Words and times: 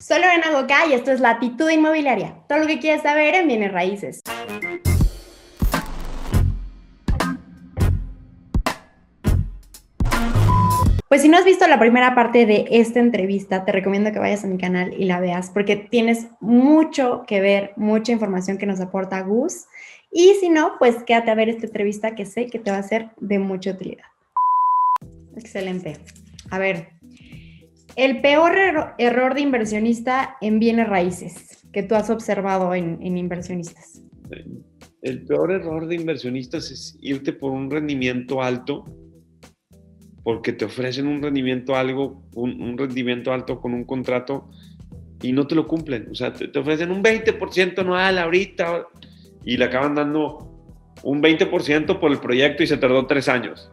Soy 0.00 0.20
Lorena 0.20 0.52
Goca 0.52 0.86
y 0.86 0.92
esto 0.92 1.10
es 1.10 1.18
Latitud 1.18 1.68
Inmobiliaria. 1.68 2.36
Todo 2.48 2.60
lo 2.60 2.66
que 2.68 2.78
quieres 2.78 3.02
saber 3.02 3.34
en 3.34 3.48
bienes 3.48 3.72
raíces. 3.72 4.22
Pues 11.08 11.22
si 11.22 11.28
no 11.28 11.36
has 11.36 11.44
visto 11.44 11.66
la 11.66 11.80
primera 11.80 12.14
parte 12.14 12.46
de 12.46 12.66
esta 12.70 13.00
entrevista, 13.00 13.64
te 13.64 13.72
recomiendo 13.72 14.12
que 14.12 14.20
vayas 14.20 14.44
a 14.44 14.46
mi 14.46 14.56
canal 14.56 14.94
y 14.96 15.04
la 15.06 15.18
veas 15.18 15.50
porque 15.50 15.74
tienes 15.74 16.28
mucho 16.40 17.24
que 17.26 17.40
ver, 17.40 17.72
mucha 17.74 18.12
información 18.12 18.56
que 18.56 18.66
nos 18.66 18.80
aporta 18.80 19.20
Gus. 19.22 19.66
Y 20.12 20.34
si 20.34 20.48
no, 20.48 20.74
pues 20.78 21.02
quédate 21.02 21.32
a 21.32 21.34
ver 21.34 21.48
esta 21.48 21.66
entrevista 21.66 22.14
que 22.14 22.24
sé 22.24 22.46
que 22.46 22.60
te 22.60 22.70
va 22.70 22.78
a 22.78 22.82
ser 22.84 23.10
de 23.16 23.40
mucha 23.40 23.72
utilidad. 23.72 24.06
Excelente. 25.34 25.96
A 26.50 26.58
ver, 26.60 26.97
el 27.98 28.20
peor 28.20 28.94
error 28.98 29.34
de 29.34 29.40
inversionista 29.40 30.36
en 30.40 30.60
bienes 30.60 30.88
raíces 30.88 31.66
que 31.72 31.82
tú 31.82 31.96
has 31.96 32.08
observado 32.10 32.72
en, 32.72 33.04
inversionistas. 33.16 34.00
El 35.02 35.24
peor 35.24 35.50
error 35.50 35.88
de 35.88 35.96
inversionistas 35.96 36.70
es 36.70 36.96
irte 37.00 37.32
por 37.32 37.50
un 37.50 37.68
rendimiento 37.68 38.40
alto 38.40 38.84
porque 40.22 40.52
te 40.52 40.64
ofrecen 40.64 41.08
un 41.08 41.20
rendimiento 41.20 41.74
algo, 41.74 42.22
un, 42.34 42.78
rendimiento 42.78 43.32
alto 43.32 43.60
con 43.60 43.74
un 43.74 43.82
contrato 43.82 44.48
y 45.20 45.32
no 45.32 45.48
te 45.48 45.56
lo 45.56 45.66
cumplen. 45.66 46.08
O 46.12 46.14
sea, 46.14 46.32
te, 46.32 46.46
te 46.46 46.58
ofrecen 46.60 46.92
un 46.92 47.02
20% 47.02 47.78
anual 47.80 48.18
ahorita 48.18 48.86
y 49.44 49.56
le 49.56 49.64
acaban 49.64 49.96
dando 49.96 50.38
un 51.02 51.20
20% 51.20 51.98
por 51.98 52.12
el 52.12 52.18
proyecto 52.18 52.62
y 52.62 52.68
se 52.68 52.76
tardó 52.76 53.06
tres 53.06 53.28
años. 53.28 53.72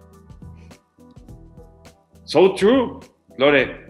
So 2.24 2.56
true, 2.56 3.00
Lore. 3.38 3.85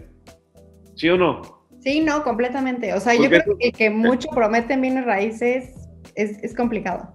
¿Sí 0.96 1.08
o 1.08 1.16
no? 1.16 1.42
Sí, 1.80 2.00
no, 2.00 2.24
completamente. 2.24 2.92
O 2.94 3.00
sea, 3.00 3.14
yo 3.14 3.28
creo 3.28 3.56
que, 3.60 3.70
que 3.70 3.90
mucho 3.90 4.28
prometen 4.30 4.80
bienes 4.80 5.04
raíces 5.04 5.88
es, 6.16 6.42
es, 6.42 6.54
complicado. 6.54 7.14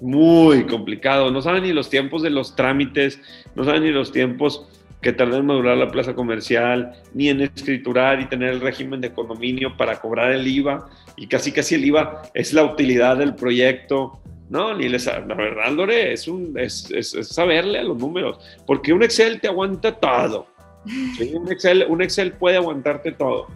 Muy 0.00 0.66
complicado. 0.66 1.30
No 1.30 1.40
saben 1.40 1.62
ni 1.62 1.72
los 1.72 1.88
tiempos 1.88 2.22
de 2.22 2.30
los 2.30 2.54
trámites, 2.54 3.18
no 3.54 3.64
saben 3.64 3.84
ni 3.84 3.90
los 3.90 4.12
tiempos 4.12 4.68
que 5.00 5.12
tarda 5.12 5.38
en 5.38 5.46
madurar 5.46 5.78
la 5.78 5.90
plaza 5.90 6.14
comercial, 6.14 6.92
ni 7.14 7.28
en 7.28 7.40
escriturar 7.40 8.20
y 8.20 8.28
tener 8.28 8.50
el 8.50 8.60
régimen 8.60 9.00
de 9.00 9.12
condominio 9.12 9.76
para 9.76 9.98
cobrar 9.98 10.32
el 10.32 10.46
IVA. 10.46 10.90
Y 11.16 11.26
casi 11.26 11.52
casi 11.52 11.76
el 11.76 11.84
IVA 11.86 12.22
es 12.34 12.52
la 12.52 12.64
utilidad 12.64 13.16
del 13.16 13.34
proyecto. 13.34 14.20
No, 14.50 14.74
ni 14.76 14.88
les, 14.88 15.06
la 15.06 15.20
verdad, 15.20 15.70
Lore, 15.72 16.12
es, 16.12 16.26
un, 16.26 16.58
es, 16.58 16.90
es, 16.90 17.12
saberle 17.28 17.78
a 17.78 17.84
los 17.84 17.96
números, 17.96 18.38
porque 18.66 18.92
un 18.92 19.02
Excel 19.02 19.40
te 19.40 19.46
aguanta 19.46 19.98
todo. 19.98 20.48
Un, 20.84 21.50
Excel, 21.50 21.86
un 21.88 22.02
Excel 22.02 22.32
puede 22.32 22.56
aguantarte 22.56 23.12
todo. 23.12 23.48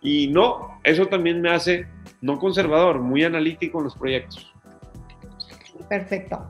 Y 0.00 0.28
no, 0.28 0.78
eso 0.84 1.06
también 1.06 1.40
me 1.40 1.50
hace 1.50 1.86
no 2.20 2.38
conservador, 2.38 3.00
muy 3.00 3.24
analítico 3.24 3.78
en 3.78 3.84
los 3.84 3.96
proyectos. 3.96 4.52
Perfecto. 5.88 6.46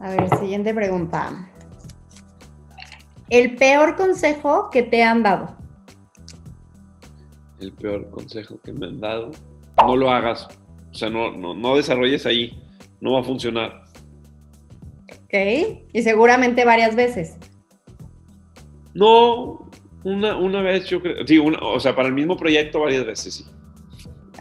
A 0.00 0.10
ver, 0.10 0.28
siguiente 0.38 0.74
pregunta. 0.74 1.48
El 3.28 3.56
peor 3.56 3.96
consejo 3.96 4.70
que 4.70 4.82
te 4.82 5.02
han 5.02 5.22
dado. 5.22 5.56
El 7.60 7.72
peor 7.72 8.10
consejo 8.10 8.60
que 8.62 8.72
me 8.72 8.86
han 8.86 9.00
dado. 9.00 9.30
No 9.82 9.96
lo 9.96 10.10
hagas. 10.10 10.48
O 10.90 10.94
sea, 10.94 11.10
no, 11.10 11.32
no, 11.32 11.54
no 11.54 11.76
desarrolles 11.76 12.26
ahí. 12.26 12.62
No 13.00 13.12
va 13.12 13.20
a 13.20 13.24
funcionar. 13.24 13.82
Ok. 15.10 15.34
Y 15.92 16.02
seguramente 16.02 16.64
varias 16.64 16.94
veces. 16.94 17.36
No, 18.96 19.68
una, 20.04 20.38
una 20.38 20.62
vez 20.62 20.86
yo 20.86 21.02
creo. 21.02 21.26
Sí, 21.26 21.38
una, 21.38 21.58
o 21.58 21.78
sea, 21.78 21.94
para 21.94 22.08
el 22.08 22.14
mismo 22.14 22.36
proyecto 22.36 22.80
varias 22.80 23.04
veces, 23.04 23.34
sí. 23.34 23.44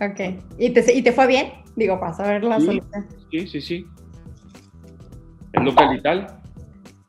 Ok. 0.02 0.42
¿Y 0.58 0.70
te, 0.70 0.94
y 0.94 1.02
te 1.02 1.11
fue 1.11 1.28
bien? 1.28 1.52
Digo, 1.75 2.00
para 2.00 2.14
saber 2.14 2.44
la 2.45 2.59
solución. 2.61 3.06
Sí, 3.31 3.48
sí, 3.48 3.61
sí. 3.61 3.86
¿El 5.52 5.66
local 5.66 5.98
y 5.98 6.02
tal? 6.02 6.39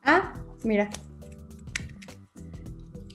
Ah, 0.03 0.33
mira. 0.65 0.89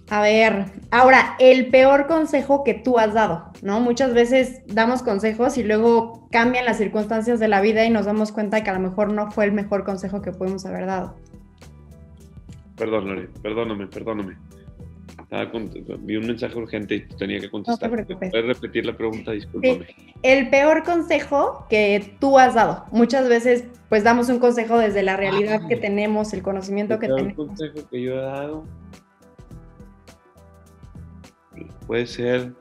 A 0.09 0.22
ver, 0.22 0.64
ahora, 0.91 1.37
el 1.38 1.69
peor 1.69 2.06
consejo 2.06 2.64
que 2.64 2.72
tú 2.72 2.99
has 2.99 3.12
dado, 3.12 3.50
¿no? 3.60 3.81
Muchas 3.81 4.14
veces 4.14 4.62
damos 4.66 5.03
consejos 5.03 5.59
y 5.59 5.62
luego 5.62 6.26
cambian 6.31 6.64
las 6.64 6.78
circunstancias 6.78 7.38
de 7.38 7.49
la 7.49 7.60
vida 7.60 7.84
y 7.84 7.91
nos 7.91 8.06
damos 8.06 8.32
cuenta 8.32 8.64
que 8.64 8.70
a 8.70 8.75
lo 8.75 8.81
mejor 8.81 9.12
no 9.12 9.31
fue 9.31 9.44
el 9.44 9.53
mejor 9.53 9.84
consejo 9.84 10.22
que 10.22 10.32
pudimos 10.32 10.64
haber 10.64 10.87
dado. 10.87 11.16
Perdón, 12.77 13.09
Lore, 13.09 13.28
perdóname, 13.43 13.87
perdóname. 13.87 14.37
vi 16.00 16.16
un 16.16 16.27
mensaje 16.27 16.59
urgente 16.59 16.94
y 16.97 17.09
tenía 17.16 17.41
que 17.41 17.50
contestar. 17.50 17.91
No 17.91 18.06
te 18.06 18.16
¿Puedes 18.16 18.47
repetir 18.47 18.87
la 18.87 18.97
pregunta? 18.97 19.33
Discúlpame. 19.33 19.87
El 20.22 20.50
peor 20.50 20.82
consejo 20.84 21.66
que 21.69 22.16
tú 22.19 22.38
has 22.38 22.55
dado. 22.55 22.87
Muchas 22.91 23.28
veces, 23.28 23.65
pues 23.88 24.05
damos 24.05 24.28
un 24.28 24.38
consejo 24.38 24.78
desde 24.78 25.03
la 25.03 25.16
realidad 25.16 25.66
que 25.69 25.77
tenemos, 25.77 26.32
el 26.32 26.43
conocimiento 26.43 26.99
que 26.99 27.09
tenemos. 27.09 27.28
El 27.28 27.34
consejo 27.34 27.88
que 27.91 28.03
yo 28.03 28.15
he 28.15 28.22
dado 28.22 28.65
puede 31.87 32.06
ser 32.06 32.55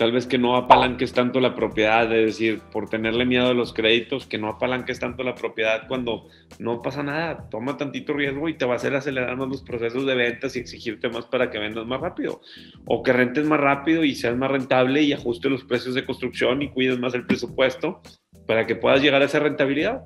tal 0.00 0.12
vez 0.12 0.26
que 0.26 0.38
no 0.38 0.56
apalanques 0.56 1.12
tanto 1.12 1.40
la 1.40 1.54
propiedad, 1.54 2.10
es 2.16 2.24
decir, 2.24 2.60
por 2.72 2.88
tenerle 2.88 3.26
miedo 3.26 3.48
a 3.48 3.52
los 3.52 3.74
créditos, 3.74 4.26
que 4.26 4.38
no 4.38 4.48
apalanques 4.48 4.98
tanto 4.98 5.22
la 5.22 5.34
propiedad 5.34 5.86
cuando 5.88 6.26
no 6.58 6.80
pasa 6.80 7.02
nada, 7.02 7.50
toma 7.50 7.76
tantito 7.76 8.14
riesgo 8.14 8.48
y 8.48 8.54
te 8.54 8.64
va 8.64 8.72
a 8.72 8.76
hacer 8.76 8.94
acelerar 8.94 9.36
más 9.36 9.50
los 9.50 9.60
procesos 9.60 10.06
de 10.06 10.14
ventas 10.14 10.56
y 10.56 10.60
exigirte 10.60 11.10
más 11.10 11.26
para 11.26 11.50
que 11.50 11.58
vendas 11.58 11.84
más 11.84 12.00
rápido, 12.00 12.40
o 12.86 13.02
que 13.02 13.12
rentes 13.12 13.44
más 13.44 13.60
rápido 13.60 14.02
y 14.02 14.14
seas 14.14 14.38
más 14.38 14.50
rentable 14.50 15.02
y 15.02 15.12
ajuste 15.12 15.50
los 15.50 15.64
precios 15.64 15.94
de 15.94 16.06
construcción 16.06 16.62
y 16.62 16.70
cuides 16.70 16.98
más 16.98 17.12
el 17.12 17.26
presupuesto 17.26 18.00
para 18.46 18.66
que 18.66 18.76
puedas 18.76 19.02
llegar 19.02 19.20
a 19.20 19.26
esa 19.26 19.40
rentabilidad. 19.40 20.04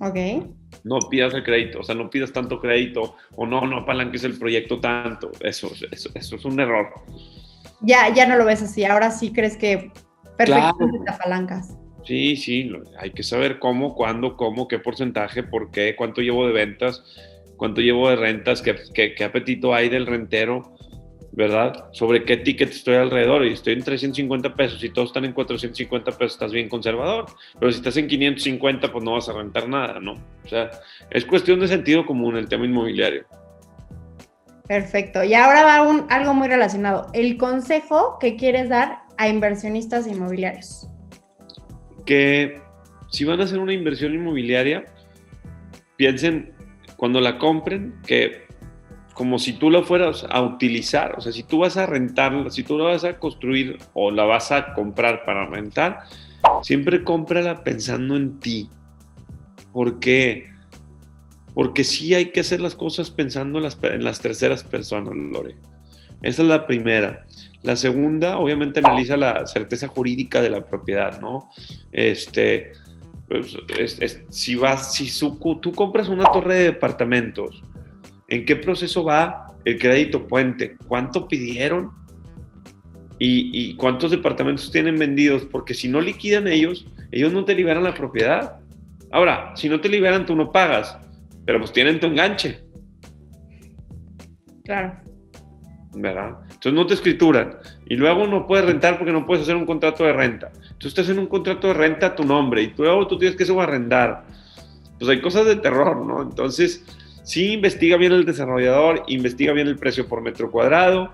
Ok 0.00 0.46
no 0.84 0.98
pidas 1.10 1.34
el 1.34 1.42
crédito, 1.42 1.80
o 1.80 1.82
sea, 1.82 1.96
no 1.96 2.08
pidas 2.08 2.32
tanto 2.32 2.60
crédito 2.60 3.16
o 3.34 3.44
no, 3.44 3.66
no 3.66 3.78
apalanques 3.78 4.22
el 4.22 4.38
proyecto 4.38 4.78
tanto. 4.78 5.32
Eso, 5.40 5.72
eso, 5.90 6.10
eso 6.14 6.36
es 6.36 6.44
un 6.44 6.60
error. 6.60 6.86
Ya, 7.80 8.12
ya 8.14 8.26
no 8.26 8.36
lo 8.36 8.44
ves 8.44 8.62
así, 8.62 8.84
ahora 8.84 9.10
sí 9.10 9.32
crees 9.32 9.56
que 9.56 9.90
perfectamente 10.36 10.98
te 11.04 11.10
apalancas. 11.10 11.76
Sí, 12.04 12.36
sí, 12.36 12.70
hay 12.98 13.10
que 13.10 13.22
saber 13.22 13.58
cómo, 13.58 13.94
cuándo, 13.94 14.36
cómo, 14.36 14.68
qué 14.68 14.78
porcentaje, 14.78 15.42
por 15.42 15.70
qué, 15.70 15.96
cuánto 15.96 16.20
llevo 16.20 16.46
de 16.46 16.52
ventas, 16.52 17.02
cuánto 17.56 17.80
llevo 17.80 18.08
de 18.08 18.16
rentas, 18.16 18.62
qué, 18.62 18.76
qué, 18.94 19.14
qué 19.14 19.24
apetito 19.24 19.74
hay 19.74 19.88
del 19.88 20.06
rentero 20.06 20.76
¿verdad? 21.36 21.90
Sobre 21.92 22.24
qué 22.24 22.38
ticket 22.38 22.70
estoy 22.70 22.94
alrededor 22.94 23.44
y 23.44 23.52
estoy 23.52 23.74
en 23.74 23.82
350 23.82 24.54
pesos 24.54 24.82
y 24.82 24.88
todos 24.88 25.10
están 25.10 25.26
en 25.26 25.34
450 25.34 26.12
pesos, 26.12 26.32
estás 26.32 26.50
bien 26.50 26.66
conservador. 26.66 27.26
Pero 27.60 27.70
si 27.70 27.76
estás 27.76 27.98
en 27.98 28.08
550, 28.08 28.90
pues 28.90 29.04
no 29.04 29.12
vas 29.12 29.28
a 29.28 29.34
rentar 29.34 29.68
nada, 29.68 30.00
¿no? 30.00 30.12
O 30.12 30.48
sea, 30.48 30.70
es 31.10 31.26
cuestión 31.26 31.60
de 31.60 31.68
sentido 31.68 32.06
común 32.06 32.38
el 32.38 32.48
tema 32.48 32.64
inmobiliario. 32.64 33.26
Perfecto. 34.68 35.22
Y 35.22 35.34
ahora 35.34 35.64
va 35.64 35.82
un, 35.82 36.06
algo 36.10 36.34
muy 36.34 36.48
relacionado. 36.48 37.08
El 37.12 37.36
consejo 37.36 38.18
que 38.18 38.36
quieres 38.36 38.68
dar 38.68 39.02
a 39.16 39.28
inversionistas 39.28 40.06
inmobiliarios. 40.06 40.88
Que 42.04 42.60
si 43.10 43.24
van 43.24 43.40
a 43.40 43.44
hacer 43.44 43.58
una 43.58 43.72
inversión 43.72 44.14
inmobiliaria, 44.14 44.84
piensen 45.96 46.52
cuando 46.96 47.20
la 47.20 47.38
compren 47.38 47.94
que 48.06 48.46
como 49.14 49.38
si 49.38 49.54
tú 49.54 49.70
la 49.70 49.82
fueras 49.82 50.26
a 50.28 50.42
utilizar, 50.42 51.14
o 51.16 51.22
sea, 51.22 51.32
si 51.32 51.42
tú 51.42 51.60
vas 51.60 51.78
a 51.78 51.86
rentarla, 51.86 52.50
si 52.50 52.62
tú 52.62 52.76
la 52.76 52.84
vas 52.84 53.02
a 53.02 53.18
construir 53.18 53.78
o 53.94 54.10
la 54.10 54.24
vas 54.24 54.52
a 54.52 54.74
comprar 54.74 55.24
para 55.24 55.46
rentar, 55.46 56.00
siempre 56.62 57.02
cómprala 57.02 57.64
pensando 57.64 58.14
en 58.14 58.38
ti. 58.40 58.68
¿Por 59.72 60.00
qué? 60.00 60.55
Porque 61.56 61.82
sí 61.82 62.14
hay 62.14 62.26
que 62.26 62.40
hacer 62.40 62.60
las 62.60 62.76
cosas 62.76 63.10
pensando 63.10 63.58
en 63.58 63.64
las, 63.64 63.76
en 63.82 64.04
las 64.04 64.20
terceras 64.20 64.62
personas, 64.62 65.14
Lore. 65.16 65.56
Esa 66.22 66.42
es 66.42 66.48
la 66.48 66.68
primera. 66.68 67.26
La 67.62 67.74
segunda, 67.74 68.38
obviamente, 68.38 68.78
analiza 68.78 69.16
la 69.16 69.44
certeza 69.46 69.88
jurídica 69.88 70.40
de 70.42 70.50
la 70.50 70.64
propiedad, 70.64 71.20
¿no? 71.20 71.50
Este, 71.92 72.72
pues, 73.26 73.56
si 74.28 74.54
vas, 74.54 74.94
si 74.94 75.10
tú 75.18 75.72
compras 75.72 76.08
una 76.08 76.30
torre 76.30 76.56
de 76.56 76.64
departamentos, 76.64 77.64
¿En 78.28 78.44
qué 78.44 78.56
proceso 78.56 79.04
va 79.04 79.54
el 79.64 79.78
crédito 79.78 80.26
puente? 80.26 80.76
¿Cuánto 80.88 81.28
pidieron? 81.28 81.90
¿Y, 83.18 83.74
cuántos 83.76 84.10
departamentos 84.10 84.70
tienen 84.70 84.98
vendidos? 84.98 85.44
Porque 85.44 85.72
si 85.72 85.88
no 85.88 86.00
liquidan 86.00 86.48
ellos, 86.48 86.86
ellos 87.12 87.32
no 87.32 87.44
te 87.44 87.54
liberan 87.54 87.84
la 87.84 87.94
propiedad. 87.94 88.58
Ahora, 89.10 89.52
si 89.56 89.68
no 89.68 89.80
te 89.80 89.88
liberan, 89.88 90.26
tú 90.26 90.36
no 90.36 90.52
pagas, 90.52 90.98
pero 91.46 91.58
pues 91.58 91.72
tienen 91.72 91.98
tu 91.98 92.08
enganche. 92.08 92.60
Claro. 94.64 95.00
¿Verdad? 95.94 96.40
Entonces 96.42 96.72
no 96.74 96.86
te 96.86 96.94
escrituran. 96.94 97.56
Y 97.86 97.96
luego 97.96 98.26
no 98.26 98.46
puedes 98.46 98.66
rentar 98.66 98.98
porque 98.98 99.12
no 99.12 99.24
puedes 99.24 99.44
hacer 99.44 99.56
un 99.56 99.64
contrato 99.64 100.04
de 100.04 100.12
renta. 100.12 100.52
Tú 100.76 100.88
estás 100.88 101.08
en 101.08 101.18
un 101.18 101.26
contrato 101.26 101.68
de 101.68 101.74
renta 101.74 102.06
a 102.08 102.14
tu 102.14 102.24
nombre 102.24 102.62
y 102.62 102.74
luego 102.76 103.06
tú 103.06 103.16
tienes 103.18 103.38
que 103.38 103.46
subarrendar. 103.46 104.24
Pues 104.98 105.08
hay 105.08 105.22
cosas 105.22 105.46
de 105.46 105.56
terror, 105.56 106.04
¿no? 106.04 106.20
Entonces, 106.20 106.84
Sí, 107.26 107.54
investiga 107.54 107.96
bien 107.96 108.12
el 108.12 108.24
desarrollador, 108.24 109.02
investiga 109.08 109.52
bien 109.52 109.66
el 109.66 109.74
precio 109.74 110.06
por 110.06 110.22
metro 110.22 110.48
cuadrado, 110.48 111.12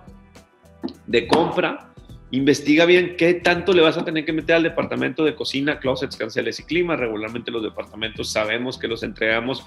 de 1.06 1.26
compra, 1.26 1.90
investiga 2.30 2.84
bien 2.84 3.16
qué 3.16 3.32
tanto 3.32 3.72
le 3.72 3.80
vas 3.80 3.96
a 3.96 4.04
tener 4.04 4.26
que 4.26 4.34
meter 4.34 4.56
al 4.56 4.62
departamento 4.62 5.24
de 5.24 5.34
cocina, 5.34 5.78
closets, 5.78 6.18
canceles 6.18 6.60
y 6.60 6.64
clima. 6.64 6.96
Regularmente 6.96 7.50
los 7.50 7.62
departamentos 7.62 8.30
sabemos 8.30 8.76
que 8.76 8.88
los 8.88 9.02
entregamos 9.02 9.64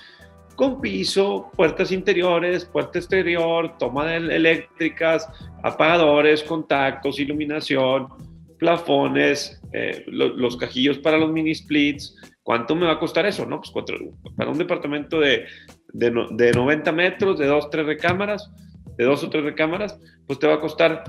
con 0.55 0.81
piso, 0.81 1.51
puertas 1.55 1.91
interiores, 1.91 2.65
puerta 2.65 2.99
exterior, 2.99 3.77
toma 3.77 4.05
de 4.05 4.17
eléctricas, 4.35 5.27
apagadores, 5.63 6.43
contactos, 6.43 7.19
iluminación, 7.19 8.07
plafones, 8.57 9.61
eh, 9.73 10.03
los 10.07 10.57
cajillos 10.57 10.97
para 10.99 11.17
los 11.17 11.31
mini 11.31 11.53
splits. 11.53 12.15
¿Cuánto 12.41 12.75
me 12.75 12.85
va 12.85 12.93
a 12.93 12.99
costar 12.99 13.25
eso? 13.25 13.45
No, 13.45 13.57
pues 13.57 13.71
cuatro, 13.71 13.97
para 14.37 14.51
un 14.51 14.57
departamento 14.57 15.19
de, 15.19 15.45
de, 15.93 16.27
de 16.31 16.51
90 16.51 16.91
metros, 16.91 17.39
de 17.39 17.47
dos, 17.47 17.69
tres 17.69 17.85
recámaras, 17.85 18.51
de 18.97 19.03
dos 19.03 19.23
o 19.23 19.29
tres 19.29 19.43
recámaras, 19.43 19.99
pues 20.25 20.39
te 20.39 20.47
va 20.47 20.55
a 20.55 20.59
costar 20.59 21.03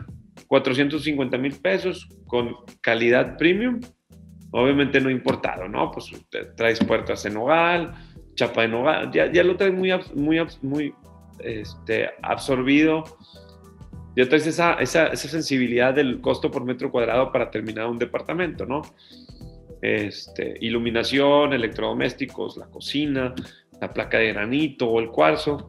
450 0.48 1.38
mil 1.38 1.54
pesos 1.60 2.08
con 2.26 2.56
calidad 2.80 3.36
premium, 3.36 3.80
obviamente 4.50 5.00
no 5.00 5.10
importado, 5.10 5.68
¿no? 5.68 5.90
Pues 5.90 6.10
traes 6.56 6.82
puertas 6.84 7.24
en 7.26 7.36
hogar, 7.36 7.94
chapa 8.36 8.64
en 8.64 8.74
hogar, 8.74 9.10
ya, 9.10 9.30
ya 9.32 9.42
lo 9.42 9.56
traes 9.56 9.74
muy, 9.74 9.90
muy, 10.14 10.46
muy 10.62 10.94
este, 11.40 12.10
absorbido, 12.22 13.04
ya 14.14 14.28
traes 14.28 14.46
esa, 14.46 14.74
esa, 14.74 15.08
esa, 15.08 15.28
sensibilidad 15.28 15.92
del 15.92 16.20
costo 16.20 16.50
por 16.50 16.64
metro 16.64 16.90
cuadrado 16.90 17.32
para 17.32 17.50
terminar 17.50 17.86
un 17.86 17.98
departamento, 17.98 18.64
¿no? 18.64 18.82
Este, 19.82 20.56
iluminación, 20.60 21.52
electrodomésticos, 21.52 22.56
la 22.56 22.66
cocina, 22.66 23.34
la 23.80 23.92
placa 23.92 24.18
de 24.18 24.32
granito 24.32 24.88
o 24.88 25.00
el 25.00 25.08
cuarzo. 25.08 25.68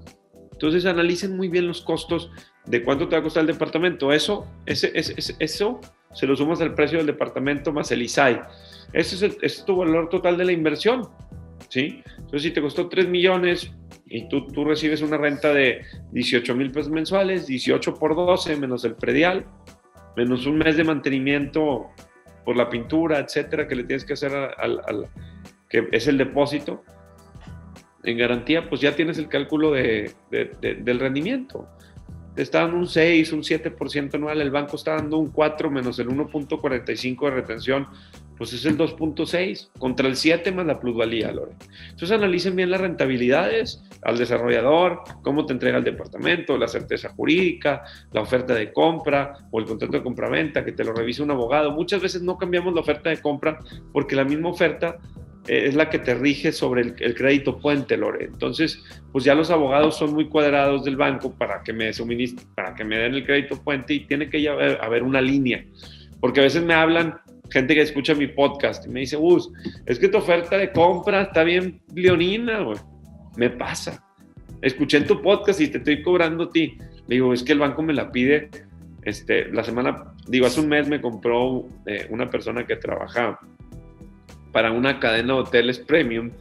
Entonces 0.51 0.85
analicen 0.85 1.35
muy 1.35 1.49
bien 1.49 1.67
los 1.67 1.81
costos 1.81 2.31
de 2.65 2.83
cuánto 2.83 3.07
te 3.07 3.15
va 3.15 3.19
a 3.19 3.23
costar 3.23 3.41
el 3.41 3.47
departamento. 3.47 4.13
Eso, 4.13 4.47
ese, 4.65 4.91
ese, 4.93 5.35
eso 5.39 5.81
se 6.13 6.25
lo 6.25 6.35
sumas 6.35 6.61
al 6.61 6.73
precio 6.73 6.97
del 6.97 7.07
departamento 7.07 7.73
más 7.73 7.91
el 7.91 8.01
ISAI. 8.01 8.41
Ese 8.93 9.15
es, 9.15 9.21
el, 9.21 9.37
es 9.41 9.65
tu 9.65 9.75
valor 9.75 10.09
total 10.09 10.37
de 10.37 10.45
la 10.45 10.51
inversión. 10.51 11.09
¿Sí? 11.69 12.03
Entonces, 12.17 12.43
si 12.43 12.51
te 12.51 12.61
costó 12.61 12.87
3 12.87 13.07
millones 13.07 13.71
y 14.05 14.27
tú, 14.29 14.47
tú 14.47 14.65
recibes 14.65 15.01
una 15.01 15.17
renta 15.17 15.53
de 15.53 15.81
18 16.11 16.55
mil 16.55 16.71
pesos 16.71 16.91
mensuales, 16.91 17.47
18 17.47 17.95
por 17.95 18.15
12 18.15 18.55
menos 18.57 18.85
el 18.85 18.95
predial, 18.95 19.45
menos 20.15 20.45
un 20.45 20.57
mes 20.57 20.77
de 20.77 20.83
mantenimiento 20.83 21.87
por 22.45 22.55
la 22.55 22.69
pintura, 22.69 23.19
etcétera, 23.19 23.67
que 23.67 23.75
le 23.75 23.83
tienes 23.83 24.05
que 24.05 24.13
hacer 24.13 24.33
al, 24.33 24.81
al 24.87 25.09
que 25.69 25.87
es 25.91 26.07
el 26.07 26.17
depósito 26.17 26.83
en 28.03 28.17
garantía, 28.17 28.69
pues 28.69 28.79
ya 28.79 28.95
tienes 28.95 29.17
el 29.17 29.27
cálculo 29.27 29.71
de, 29.71 30.11
de, 30.31 30.51
de, 30.61 30.75
del 30.75 30.99
rendimiento 30.99 31.67
te 32.37 32.43
está 32.43 32.61
dando 32.61 32.77
un 32.77 32.87
6, 32.87 33.33
un 33.33 33.41
7% 33.41 34.13
anual, 34.13 34.39
el 34.39 34.51
banco 34.51 34.75
está 34.75 34.93
dando 34.93 35.17
un 35.17 35.31
4 35.31 35.71
menos 35.71 35.97
el 35.97 36.07
1.45 36.07 37.25
de 37.25 37.31
retención, 37.31 37.87
pues 38.37 38.53
es 38.53 38.65
el 38.65 38.77
2.6 38.77 39.69
contra 39.79 40.07
el 40.07 40.15
7 40.15 40.51
más 40.51 40.65
la 40.65 40.79
plusvalía, 40.79 41.31
Lore. 41.31 41.53
Entonces 41.89 42.11
analicen 42.11 42.55
bien 42.55 42.69
las 42.69 42.81
rentabilidades 42.81 43.83
al 44.03 44.17
desarrollador, 44.17 45.01
cómo 45.23 45.45
te 45.45 45.53
entrega 45.53 45.77
el 45.77 45.83
departamento, 45.83 46.57
la 46.57 46.67
certeza 46.67 47.09
jurídica, 47.09 47.83
la 48.11 48.21
oferta 48.21 48.53
de 48.53 48.71
compra 48.71 49.33
o 49.51 49.59
el 49.59 49.65
contrato 49.65 49.97
de 49.97 50.03
compra-venta, 50.03 50.63
que 50.63 50.71
te 50.71 50.83
lo 50.83 50.93
revise 50.93 51.23
un 51.23 51.31
abogado. 51.31 51.71
Muchas 51.71 52.01
veces 52.01 52.21
no 52.21 52.37
cambiamos 52.37 52.73
la 52.73 52.81
oferta 52.81 53.09
de 53.09 53.21
compra 53.21 53.59
porque 53.91 54.15
la 54.15 54.23
misma 54.23 54.49
oferta 54.49 54.99
es 55.47 55.75
la 55.75 55.89
que 55.89 55.99
te 55.99 56.13
rige 56.13 56.51
sobre 56.51 56.81
el, 56.81 57.15
crédito 57.15 57.57
puente, 57.57 57.95
Lore. 57.95 58.25
Entonces, 58.25 58.83
pues 59.11 59.23
ya 59.23 59.33
los 59.33 59.49
abogados 59.49 59.97
son 59.97 60.13
muy 60.13 60.27
cuadrados 60.27 60.83
del 60.83 60.97
banco 60.97 61.33
para 61.33 61.63
que 61.63 61.73
me 61.73 61.93
suministren, 61.93 62.47
para 62.53 62.75
que 62.75 62.83
me 62.83 62.97
den 62.97 63.15
el 63.15 63.25
crédito 63.25 63.61
puente 63.63 63.93
y 63.93 64.01
tiene 64.01 64.29
que 64.29 64.47
haber, 64.47 64.79
haber 64.81 65.03
una 65.03 65.21
línea. 65.21 65.63
Porque 66.19 66.41
a 66.41 66.43
veces 66.43 66.63
me 66.63 66.73
hablan 66.73 67.19
gente 67.49 67.75
que 67.75 67.81
escucha 67.81 68.13
mi 68.13 68.27
podcast 68.27 68.85
y 68.85 68.89
me 68.89 69.01
dice, 69.01 69.15
Gus, 69.15 69.51
es 69.85 69.99
que 69.99 70.07
tu 70.07 70.17
oferta 70.17 70.57
de 70.57 70.71
compra 70.71 71.23
está 71.23 71.43
bien 71.43 71.81
leonina. 71.93 72.65
Me 73.35 73.49
pasa. 73.49 74.03
Escuché 74.61 74.97
en 74.97 75.07
tu 75.07 75.21
podcast 75.21 75.61
y 75.61 75.67
te 75.67 75.77
estoy 75.77 76.01
cobrando 76.01 76.45
a 76.45 76.49
ti. 76.49 76.77
Le 77.07 77.15
digo, 77.15 77.33
es 77.33 77.43
que 77.43 77.53
el 77.53 77.59
banco 77.59 77.81
me 77.83 77.93
la 77.93 78.11
pide. 78.11 78.49
Este, 79.03 79.49
la 79.51 79.63
semana, 79.63 80.13
digo, 80.27 80.45
hace 80.45 80.59
un 80.59 80.67
mes 80.67 80.87
me 80.87 80.99
compró 80.99 81.65
eh, 81.85 82.07
una 82.09 82.29
persona 82.29 82.65
que 82.65 82.75
trabaja 82.75 83.39
para 84.51 84.71
una 84.71 84.99
cadena 84.99 85.35
de 85.35 85.39
hoteles 85.39 85.79
premium, 85.79 86.31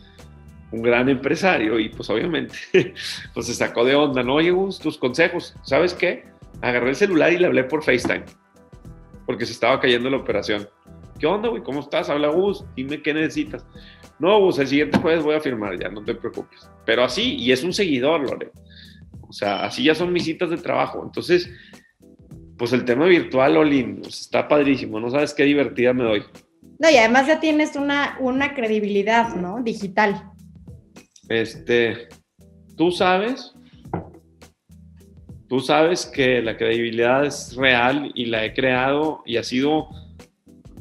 un 0.73 0.83
gran 0.83 1.09
empresario, 1.09 1.79
y 1.79 1.91
pues 1.91 2.09
obviamente 2.11 2.57
pues 3.35 3.47
se 3.47 3.55
sacó 3.55 3.85
de 3.85 3.95
onda, 3.95 4.23
¿no? 4.23 4.35
Oye, 4.35 4.51
Gus, 4.51 4.79
tus 4.79 4.99
consejos, 4.99 5.55
¿sabes 5.63 5.95
qué? 5.95 6.25
Agarré 6.63 6.91
el 6.91 6.97
celular 6.97 7.33
y 7.33 7.39
le 7.39 7.47
hablé 7.47 7.65
por 7.65 7.85
FaceTime, 7.85 8.25
porque 9.27 9.47
se 9.47 9.53
estaba 9.53 9.79
cayendo 9.79 10.11
la 10.11 10.17
operación. 10.17 10.67
¿Qué 11.19 11.27
onda, 11.27 11.49
güey? 11.49 11.63
¿Cómo 11.63 11.81
estás? 11.81 12.11
Habla 12.11 12.29
Gus, 12.29 12.65
dime 12.75 13.03
qué 13.03 13.15
necesitas. 13.15 13.67
No, 14.19 14.41
Gus, 14.41 14.59
el 14.59 14.67
siguiente 14.67 14.99
jueves 14.99 15.25
voy 15.25 15.35
a 15.35 15.41
firmar 15.41 15.79
ya, 15.79 15.89
no 15.89 16.03
te 16.05 16.15
preocupes. 16.15 16.69
Pero 16.85 17.05
así, 17.05 17.37
y 17.37 17.53
es 17.53 17.63
un 17.65 17.73
seguidor, 17.73 18.21
Lore. 18.21 18.51
O 19.29 19.33
sea, 19.33 19.65
así 19.65 19.85
ya 19.85 19.95
son 19.95 20.13
mis 20.13 20.25
citas 20.25 20.51
de 20.51 20.57
trabajo. 20.57 21.03
Entonces, 21.05 21.51
pues 22.57 22.73
el 22.73 22.85
tema 22.85 23.07
virtual, 23.07 23.57
Olin, 23.57 24.01
pues 24.01 24.21
está 24.21 24.49
padrísimo. 24.49 25.01
No 25.01 25.11
sabes 25.11 25.35
qué 25.35 25.45
divertida 25.45 25.93
me 25.93 26.05
doy. 26.05 26.23
No, 26.79 26.91
y 26.91 26.97
además 26.97 27.27
ya 27.27 27.41
tienes 27.41 27.77
una, 27.77 28.17
una 28.21 28.55
credibilidad, 28.55 29.35
¿no? 29.35 29.63
Digital. 29.63 30.31
Este, 31.29 32.09
tú 32.77 32.91
sabes, 32.91 33.55
tú 35.49 35.61
sabes 35.61 36.07
que 36.07 36.43
la 36.43 36.57
credibilidad 36.57 37.25
es 37.25 37.57
real 37.57 38.13
y 38.15 38.27
la 38.27 38.45
he 38.45 38.55
creado 38.55 39.23
y 39.25 39.39
ha 39.39 39.43
sido, 39.43 39.89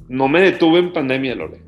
no 0.08 0.28
me 0.28 0.42
detuve 0.42 0.80
en 0.80 0.94
pandemia, 0.94 1.36
Lore. 1.36 1.62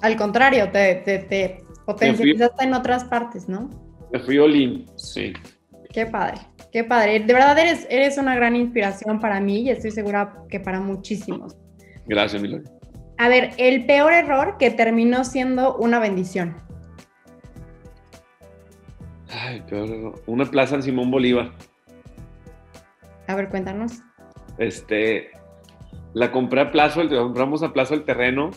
Al 0.00 0.16
contrario, 0.16 0.70
te, 0.70 0.96
te, 0.96 1.18
te 1.18 1.64
potencializaste 1.86 2.64
en 2.64 2.74
otras 2.74 3.04
partes, 3.04 3.48
¿no? 3.48 3.68
Me 4.12 4.18
fui 4.20 4.38
Olin, 4.38 4.86
sí. 4.96 5.32
Qué 5.92 6.06
padre, 6.06 6.38
qué 6.70 6.84
padre. 6.84 7.20
De 7.20 7.32
verdad 7.32 7.58
eres, 7.58 7.86
eres 7.90 8.18
una 8.18 8.34
gran 8.34 8.54
inspiración 8.56 9.20
para 9.20 9.40
mí 9.40 9.62
y 9.62 9.70
estoy 9.70 9.90
segura 9.90 10.44
que 10.48 10.60
para 10.60 10.80
muchísimos. 10.80 11.56
Gracias, 12.06 12.40
Milán. 12.40 12.64
A 13.18 13.28
ver, 13.28 13.50
el 13.56 13.84
peor 13.86 14.12
error 14.12 14.56
que 14.58 14.70
terminó 14.70 15.24
siendo 15.24 15.76
una 15.76 15.98
bendición. 15.98 16.56
Ay, 19.28 19.62
peor 19.68 19.88
error. 19.88 20.22
Una 20.26 20.44
plaza 20.44 20.76
en 20.76 20.82
Simón 20.82 21.10
Bolívar. 21.10 21.50
A 23.26 23.34
ver, 23.34 23.48
cuéntanos. 23.48 24.00
Este, 24.58 25.30
la 26.18 26.32
compré 26.32 26.60
a 26.60 26.72
plazo, 26.72 27.08
compramos 27.08 27.62
a 27.62 27.72
plazo 27.72 27.94
el 27.94 28.02
terreno 28.02 28.50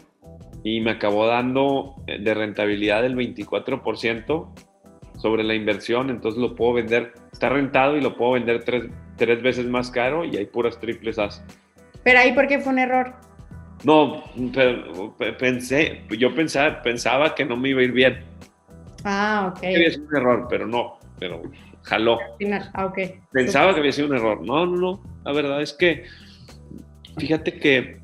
y 0.63 0.81
me 0.81 0.91
acabó 0.91 1.27
dando 1.27 1.93
eh, 2.07 2.17
de 2.19 2.33
rentabilidad 2.33 3.05
el 3.05 3.15
24% 3.15 4.47
sobre 5.19 5.43
la 5.43 5.53
inversión, 5.53 6.09
entonces 6.09 6.41
lo 6.41 6.55
puedo 6.55 6.73
vender, 6.73 7.13
está 7.31 7.49
rentado 7.49 7.95
y 7.97 8.01
lo 8.01 8.17
puedo 8.17 8.31
vender 8.31 8.63
tres, 8.63 8.85
tres 9.15 9.43
veces 9.43 9.67
más 9.67 9.91
caro 9.91 10.25
y 10.25 10.37
hay 10.37 10.47
puras 10.47 10.79
triples 10.79 11.19
As. 11.19 11.43
Pero 12.03 12.17
ahí, 12.17 12.33
¿por 12.33 12.47
qué 12.47 12.59
fue 12.59 12.73
un 12.73 12.79
error? 12.79 13.13
No, 13.83 14.23
pero 14.55 15.15
pensé, 15.37 16.01
yo 16.17 16.33
pensaba, 16.33 16.81
pensaba 16.81 17.35
que 17.35 17.45
no 17.45 17.57
me 17.57 17.69
iba 17.69 17.81
a 17.81 17.83
ir 17.83 17.91
bien. 17.91 18.23
Ah, 19.03 19.53
ok. 19.53 19.63
Había 19.65 19.91
sido 19.91 20.07
un 20.07 20.15
error, 20.15 20.47
pero 20.49 20.65
no, 20.65 20.97
pero 21.19 21.43
jaló. 21.83 22.17
Ah, 22.73 22.85
ok. 22.87 22.99
Pensaba 23.31 23.73
que 23.73 23.81
había 23.81 23.91
sido 23.91 24.07
un 24.07 24.15
error. 24.15 24.41
No, 24.43 24.65
no, 24.65 24.77
no. 24.77 25.03
La 25.23 25.31
verdad 25.31 25.61
es 25.61 25.73
que, 25.73 26.05
fíjate 27.17 27.59
que 27.59 28.01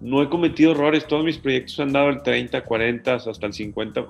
no 0.00 0.22
he 0.22 0.28
cometido 0.28 0.72
errores. 0.72 1.06
Todos 1.06 1.24
mis 1.24 1.38
proyectos 1.38 1.78
han 1.80 1.92
dado 1.92 2.08
el 2.08 2.22
30, 2.22 2.64
40, 2.64 3.14
hasta 3.14 3.46
el 3.46 3.52
50, 3.52 4.06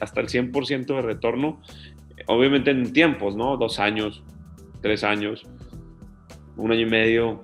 hasta 0.00 0.20
el 0.20 0.28
100% 0.28 0.86
de 0.86 1.02
retorno. 1.02 1.60
Obviamente 2.26 2.70
en 2.70 2.92
tiempos, 2.92 3.36
¿no? 3.36 3.56
Dos 3.56 3.78
años, 3.78 4.22
tres 4.80 5.04
años, 5.04 5.44
un 6.56 6.72
año 6.72 6.82
y 6.82 6.90
medio, 6.90 7.42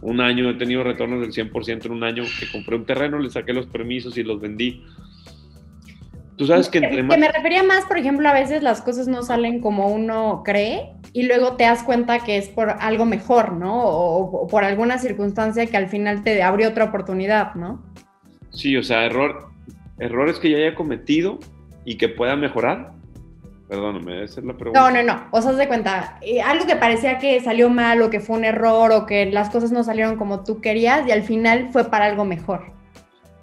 un 0.00 0.20
año 0.20 0.50
he 0.50 0.54
tenido 0.54 0.82
retornos 0.82 1.20
del 1.20 1.32
100% 1.32 1.86
en 1.86 1.92
un 1.92 2.04
año 2.04 2.24
que 2.38 2.50
compré 2.50 2.76
un 2.76 2.86
terreno, 2.86 3.18
le 3.18 3.30
saqué 3.30 3.52
los 3.52 3.66
permisos 3.66 4.16
y 4.18 4.22
los 4.22 4.40
vendí. 4.40 4.84
Tú 6.36 6.46
sabes 6.46 6.68
que 6.68 6.78
entre 6.78 7.02
más... 7.02 7.14
Que 7.14 7.20
me 7.20 7.30
refería 7.30 7.62
más, 7.62 7.84
por 7.84 7.98
ejemplo, 7.98 8.28
a 8.28 8.32
veces 8.32 8.62
las 8.62 8.80
cosas 8.82 9.06
no 9.06 9.22
salen 9.22 9.60
como 9.60 9.88
uno 9.88 10.42
cree 10.44 10.90
y 11.12 11.24
luego 11.24 11.56
te 11.56 11.64
das 11.64 11.82
cuenta 11.82 12.20
que 12.20 12.36
es 12.38 12.48
por 12.48 12.70
algo 12.70 13.04
mejor, 13.04 13.52
¿no? 13.52 13.84
O, 13.84 14.46
por 14.48 14.64
alguna 14.64 14.98
circunstancia 14.98 15.66
que 15.66 15.76
al 15.76 15.88
final 15.88 16.22
te 16.22 16.42
abrió 16.42 16.68
otra 16.68 16.84
oportunidad, 16.84 17.54
¿no? 17.54 17.82
Sí, 18.50 18.76
o 18.76 18.82
sea, 18.82 19.04
error, 19.04 19.48
errores 19.98 20.38
que 20.38 20.50
ya 20.50 20.58
haya 20.58 20.74
cometido 20.74 21.38
y 21.84 21.96
que 21.96 22.08
pueda 22.08 22.36
mejorar 22.36 22.92
Perdóname, 23.72 24.24
esa 24.24 24.40
es 24.40 24.46
la 24.46 24.52
pregunta. 24.52 24.78
No, 24.78 24.90
no, 24.90 25.02
no. 25.02 25.28
O 25.30 25.40
sea, 25.40 25.52
de 25.52 25.66
cuenta, 25.66 26.18
eh, 26.20 26.42
algo 26.42 26.66
que 26.66 26.76
parecía 26.76 27.18
que 27.18 27.40
salió 27.40 27.70
mal 27.70 28.02
o 28.02 28.10
que 28.10 28.20
fue 28.20 28.36
un 28.36 28.44
error 28.44 28.92
o 28.92 29.06
que 29.06 29.24
las 29.24 29.48
cosas 29.48 29.72
no 29.72 29.82
salieron 29.82 30.16
como 30.18 30.44
tú 30.44 30.60
querías 30.60 31.08
y 31.08 31.10
al 31.10 31.22
final 31.22 31.70
fue 31.72 31.88
para 31.88 32.04
algo 32.04 32.26
mejor. 32.26 32.66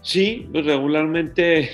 Sí, 0.01 0.47
pues 0.51 0.67
regularmente, 0.67 1.71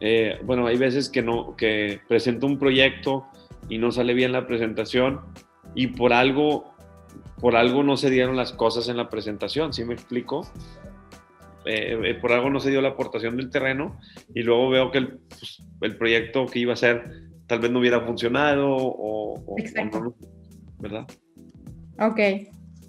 eh, 0.00 0.38
bueno, 0.42 0.66
hay 0.66 0.76
veces 0.76 1.08
que 1.08 1.22
no, 1.22 1.56
que 1.56 1.98
presento 2.06 2.46
un 2.46 2.58
proyecto 2.58 3.26
y 3.68 3.78
no 3.78 3.92
sale 3.92 4.14
bien 4.14 4.32
la 4.32 4.46
presentación 4.46 5.20
y 5.74 5.88
por 5.88 6.12
algo 6.12 6.74
por 7.40 7.56
algo 7.56 7.82
no 7.82 7.96
se 7.96 8.10
dieron 8.10 8.36
las 8.36 8.52
cosas 8.52 8.88
en 8.88 8.96
la 8.96 9.10
presentación, 9.10 9.72
¿sí 9.72 9.84
me 9.84 9.94
explico? 9.94 10.48
Eh, 11.66 11.98
eh, 12.02 12.14
por 12.14 12.32
algo 12.32 12.50
no 12.50 12.60
se 12.60 12.70
dio 12.70 12.80
la 12.80 12.90
aportación 12.90 13.36
del 13.36 13.50
terreno 13.50 13.98
y 14.34 14.42
luego 14.42 14.70
veo 14.70 14.90
que 14.90 14.98
el, 14.98 15.18
pues, 15.28 15.62
el 15.80 15.96
proyecto 15.96 16.46
que 16.46 16.58
iba 16.58 16.72
a 16.72 16.76
ser 16.76 17.24
tal 17.46 17.60
vez 17.60 17.70
no 17.70 17.80
hubiera 17.80 18.00
funcionado 18.00 18.74
o, 18.74 19.34
o, 19.34 19.56
no, 19.56 20.14
¿verdad? 20.78 21.06
Ok, 22.00 22.20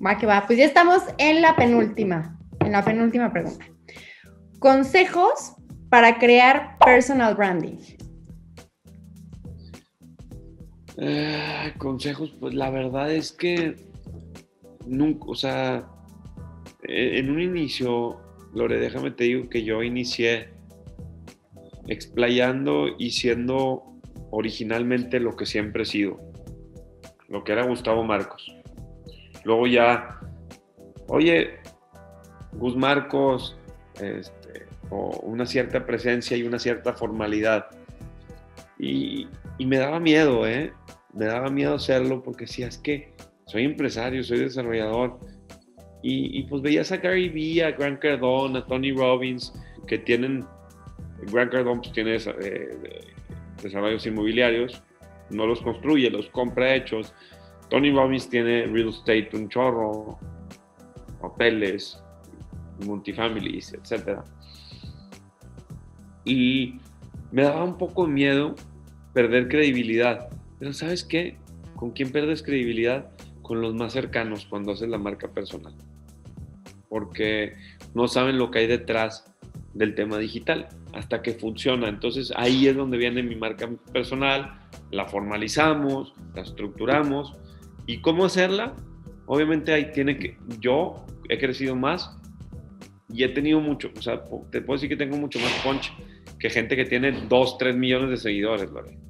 va 0.06 0.18
que 0.18 0.26
va. 0.26 0.46
Pues 0.46 0.60
ya 0.60 0.66
estamos 0.66 1.04
en 1.18 1.42
la 1.42 1.56
penúltima, 1.56 2.38
en 2.62 2.72
la 2.72 2.84
penúltima 2.84 3.32
pregunta. 3.32 3.66
Consejos 4.60 5.56
para 5.90 6.18
crear 6.18 6.78
personal 6.80 7.36
branding. 7.36 7.78
Eh, 10.98 11.74
consejos, 11.78 12.34
pues 12.40 12.54
la 12.54 12.70
verdad 12.70 13.12
es 13.12 13.34
que 13.34 13.76
nunca, 14.86 15.26
o 15.28 15.36
sea, 15.36 15.88
e, 16.84 17.20
en 17.20 17.30
un 17.30 17.42
inicio, 17.42 18.18
Lore, 18.54 18.80
déjame 18.80 19.12
te 19.12 19.26
digo 19.26 19.50
que 19.50 19.64
yo 19.64 19.84
inicié 19.84 20.50
explayando 21.88 22.88
y 22.98 23.12
siendo 23.12 23.84
originalmente 24.32 25.20
lo 25.20 25.36
que 25.36 25.46
siempre 25.46 25.84
he 25.84 25.86
sido, 25.86 26.20
lo 27.28 27.44
que 27.44 27.52
era 27.52 27.66
Gustavo 27.66 28.04
Marcos. 28.04 28.56
Luego 29.44 29.68
ya, 29.68 30.20
oye, 31.08 31.60
Gus 32.54 32.76
Marcos, 32.76 33.58
este, 34.02 34.66
o 34.90 35.10
una 35.24 35.46
cierta 35.46 35.86
presencia 35.86 36.38
y 36.38 36.44
una 36.44 36.58
cierta 36.58 36.94
formalidad. 36.94 37.68
Y, 38.80 39.28
y 39.58 39.66
me 39.66 39.78
daba 39.78 40.00
miedo, 40.00 40.48
¿eh? 40.48 40.74
Me 41.16 41.26
daba 41.26 41.50
miedo 41.50 41.76
hacerlo 41.76 42.22
porque 42.22 42.46
si 42.46 42.64
es 42.64 42.78
que 42.78 43.14
soy 43.48 43.64
empresario, 43.64 44.24
soy 44.24 44.40
desarrollador. 44.40 45.20
Y, 46.08 46.44
pues 46.44 46.62
veías 46.62 46.92
a 46.92 46.98
Gary 46.98 47.30
Vee, 47.30 47.64
a 47.64 47.72
Grant 47.72 48.00
Cardone, 48.00 48.60
a 48.60 48.66
Tony 48.68 48.92
Robbins, 48.92 49.52
que 49.88 49.98
tienen, 49.98 50.46
Grant 51.32 51.52
Cardone 51.52 51.82
pues 51.82 51.94
tiene 51.94 52.16
eh, 52.16 53.02
desarrollos 53.64 54.06
inmobiliarios, 54.06 54.84
no 55.32 55.48
los 55.48 55.62
construye, 55.62 56.12
los 56.12 56.30
compra 56.30 56.76
hechos. 56.76 57.12
Tony 57.72 57.92
Robbins 57.92 58.30
tiene 58.30 58.68
real 58.68 58.90
estate, 58.90 59.30
un 59.34 59.50
chorro, 59.50 60.20
hoteles, 61.22 62.00
multifamilies, 62.86 63.74
etc. 63.74 64.20
Y 66.24 66.80
me 67.32 67.44
daba 67.44 67.64
un 67.64 67.80
poco 67.80 68.06
miedo 68.06 68.54
perder 69.14 69.48
credibilidad. 69.48 70.30
Pero 70.60 70.74
¿sabes 70.74 71.04
qué? 71.04 71.38
¿Con 71.76 71.92
quién 71.92 72.12
pierdes 72.12 72.42
credibilidad? 72.42 73.12
con 73.46 73.62
los 73.62 73.76
más 73.76 73.94
cercanos 73.94 74.48
cuando 74.48 74.72
haces 74.72 74.90
la 74.90 74.98
marca 74.98 75.28
personal, 75.28 75.76
porque 76.90 77.54
no 77.94 78.08
saben 78.08 78.40
lo 78.40 78.50
que 78.50 78.60
hay 78.60 78.68
detrás 78.68 79.32
del 79.76 79.94
tema 79.94 80.18
digital 80.18 80.68
hasta 80.94 81.22
que 81.22 81.34
funciona. 81.34 81.88
Entonces 81.88 82.34
ahí 82.36 82.68
es 82.68 82.76
donde 82.76 82.98
viene 82.98 83.22
mi 83.22 83.36
marca 83.36 83.70
personal, 83.94 84.60
la 84.90 85.06
formalizamos, 85.06 86.16
la 86.34 86.42
estructuramos 86.42 87.38
y 87.86 88.02
cómo 88.02 88.26
hacerla. 88.26 88.74
Obviamente 89.28 89.74
ahí 89.74 89.92
tiene 89.92 90.18
que, 90.18 90.40
yo 90.60 91.06
he 91.30 91.38
crecido 91.38 91.76
más 91.76 92.18
y 93.14 93.24
he 93.24 93.30
tenido 93.30 93.60
mucho, 93.60 93.92
o 93.96 94.02
sea, 94.02 94.24
te 94.52 94.62
puedo 94.62 94.78
decir 94.78 94.90
que 94.90 94.98
tengo 94.98 95.18
mucho 95.18 95.40
más 95.40 95.52
punch 95.64 95.94
que 96.40 96.50
gente 96.50 96.76
que 96.76 96.86
tiene 96.86 97.12
2, 97.30 97.58
3 97.60 97.78
millones 97.78 98.10
de 98.10 98.18
seguidores, 98.18 98.72
Lore. 98.72 99.05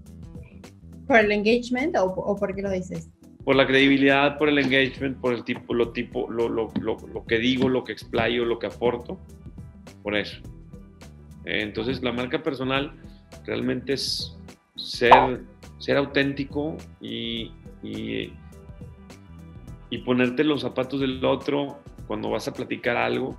¿Por 1.08 1.18
el 1.18 1.32
engagement 1.32 1.96
o, 1.98 2.06
o 2.06 2.36
por 2.36 2.56
qué 2.56 2.62
lo 2.62 2.72
dices? 2.72 3.10
por 3.46 3.56
la 3.56 3.68
credibilidad, 3.68 4.40
por 4.40 4.50
el 4.50 4.58
engagement, 4.58 5.22
por 5.22 5.32
el 5.32 5.44
tipo, 5.44 5.76
lo, 5.76 5.92
tipo, 5.92 6.30
lo, 6.30 6.50
lo, 6.50 6.72
lo, 6.82 6.98
lo 7.14 7.26
que 7.26 7.38
digo, 7.38 7.70
lo 7.70 7.84
que 7.84 7.92
explayo, 7.92 8.44
lo 8.44 8.58
que 8.58 8.66
aporto, 8.66 9.20
por 10.02 10.16
eso. 10.16 10.42
entonces, 11.46 12.02
la 12.02 12.12
marca 12.12 12.42
personal 12.42 12.92
realmente 13.46 13.94
es 13.94 14.36
ser, 14.76 15.42
ser 15.78 15.98
auténtico 15.98 16.76
y, 17.00 17.52
y, 17.84 18.34
y, 19.92 19.98
ponerte 20.00 20.44
los 20.44 20.62
zapatos 20.62 21.00
del 21.00 21.24
otro 21.24 21.78
cuando 22.08 22.32
vas 22.32 22.48
a 22.48 22.54
platicar 22.54 22.98
algo 22.98 23.38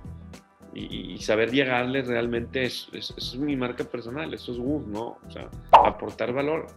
y, 0.73 1.17
saber 1.17 1.51
llegarle 1.51 2.03
realmente 2.03 2.63
es, 2.63 2.87
es, 2.93 3.35
mi 3.35 3.57
marca 3.57 3.83
personal, 3.83 4.33
eso 4.33 4.53
es 4.53 4.57
good, 4.57 4.85
¿no? 4.85 5.17
O 5.27 5.31
sea, 5.31 5.49
aportar 5.71 6.31
valor. 6.31 6.67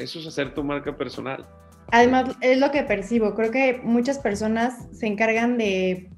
Eso 0.00 0.18
es 0.18 0.26
hacer 0.26 0.54
tu 0.54 0.64
marca 0.64 0.96
personal. 0.96 1.46
Además, 1.92 2.36
es 2.40 2.58
lo 2.58 2.70
que 2.70 2.82
percibo. 2.82 3.34
Creo 3.34 3.50
que 3.50 3.80
muchas 3.82 4.18
personas 4.18 4.88
se 4.92 5.06
encargan 5.06 5.58
de, 5.58 6.08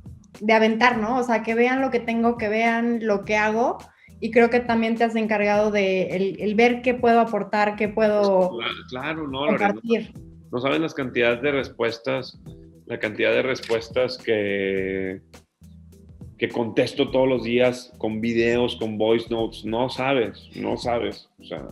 aventar, 0.53 0.99
¿no? 0.99 1.19
O 1.19 1.23
sea, 1.23 1.43
que 1.43 1.55
vean 1.55 1.81
lo 1.81 1.91
que 1.91 2.01
tengo, 2.01 2.37
que 2.37 2.49
vean 2.49 3.07
lo 3.07 3.25
que 3.25 3.37
hago. 3.37 3.79
Y 4.21 4.31
creo 4.31 4.51
que 4.51 4.61
también 4.61 4.97
te 4.97 5.05
has 5.05 5.17
encargado 5.17 5.71
de 5.71 6.37
el, 6.39 6.55
ver 6.55 6.83
qué 6.83 6.95
puedo 6.95 7.21
aportar, 7.21 7.75
qué 7.75 7.89
puedo 7.89 8.59
claro, 8.89 9.27
no, 9.27 9.47
compartir. 9.47 10.13
no 10.53 10.61
sabes 10.61 10.79
las 10.79 10.95
cantidades 10.95 11.43
de 11.43 11.51
respuestas, 11.51 12.39
la 12.87 13.01
cantidad 13.01 13.33
de 13.33 13.43
respuestas 13.43 14.19
que, 14.19 15.23
que 16.39 16.49
contesto 16.49 17.11
todos 17.11 17.29
los 17.29 17.43
días 17.43 17.93
con 17.99 18.21
videos, 18.21 18.77
con 18.77 18.97
voice 18.97 19.29
notes. 19.29 19.65
No 19.65 19.89
sabes, 19.89 20.51
no 20.55 20.77
sabes. 20.77 21.29
O 21.41 21.45
sea, 21.45 21.67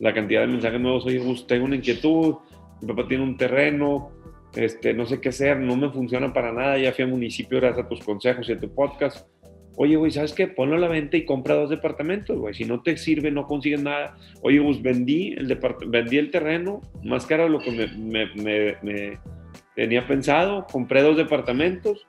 la 0.00 0.14
cantidad 0.14 0.42
de 0.42 0.46
mensajes 0.48 0.80
nuevos. 0.80 1.06
Oye, 1.06 1.20
tengo 1.46 1.64
una 1.64 1.76
inquietud, 1.76 2.36
mi 2.80 2.88
papá 2.88 3.08
tiene 3.08 3.24
un 3.24 3.36
terreno, 3.36 4.10
este, 4.54 4.94
no 4.94 5.06
sé 5.06 5.20
qué 5.20 5.30
hacer, 5.30 5.58
no 5.58 5.76
me 5.76 5.90
funciona 5.90 6.32
para 6.32 6.52
nada, 6.52 6.78
ya 6.78 6.92
fui 6.92 7.04
al 7.04 7.10
municipio 7.10 7.58
gracias 7.58 7.84
a 7.84 7.88
tus 7.88 8.00
consejos 8.00 8.48
y 8.48 8.52
a 8.52 8.60
tu 8.60 8.72
podcast. 8.72 9.28
Oye, 9.76 9.94
güey, 9.94 10.10
¿sabes 10.10 10.32
qué? 10.32 10.48
Ponlo 10.48 10.74
a 10.74 10.80
la 10.80 10.88
venta 10.88 11.16
y 11.16 11.24
compra 11.24 11.54
dos 11.54 11.70
departamentos, 11.70 12.36
güey. 12.36 12.52
Si 12.52 12.64
no 12.64 12.82
te 12.82 12.96
sirve, 12.96 13.30
no 13.30 13.46
consigues 13.46 13.80
nada. 13.80 14.16
Oye, 14.42 14.60
pues 14.60 14.82
vendí 14.82 15.34
el, 15.34 15.56
vendí 15.86 16.18
el 16.18 16.32
terreno, 16.32 16.80
más 17.04 17.26
caro 17.26 17.44
de 17.44 17.50
lo 17.50 17.60
que 17.60 17.70
me, 17.70 18.26
me, 18.34 18.76
me, 18.82 19.20
tenía 19.76 20.04
pensado. 20.08 20.66
Compré 20.66 21.02
dos 21.02 21.16
departamentos, 21.16 22.08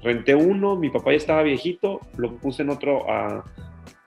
renté 0.00 0.36
uno, 0.36 0.76
mi 0.76 0.90
papá 0.90 1.10
ya 1.10 1.16
estaba 1.16 1.42
viejito, 1.42 2.00
lo 2.16 2.36
puse 2.36 2.62
en 2.62 2.70
otro 2.70 3.10
a, 3.10 3.44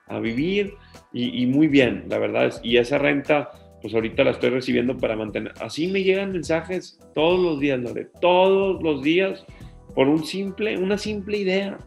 a 0.08 0.20
vivir 0.20 0.76
y, 1.14 1.46
muy 1.46 1.68
bien, 1.68 2.06
la 2.08 2.18
verdad. 2.18 2.46
Es, 2.46 2.60
y 2.64 2.78
esa 2.78 2.98
renta 2.98 3.52
pues 3.82 3.94
ahorita 3.94 4.24
la 4.24 4.32
estoy 4.32 4.52
recibiendo 4.52 4.98
para 4.98 5.16
mantener. 5.16 5.54
Así 5.60 5.88
me 5.88 6.04
llegan 6.04 6.32
mensajes 6.32 7.00
todos 7.16 7.40
los 7.40 7.60
días, 7.60 7.80
Lore, 7.80 8.10
todos 8.22 8.82
los 8.84 9.02
días, 9.02 9.44
por 9.96 10.08
un 10.08 10.24
simple, 10.24 10.78
una 10.78 10.98
simple 10.98 11.38
idea 11.38 11.78